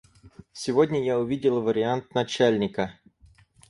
[0.51, 2.97] Сегодня я увидел вариант начальника.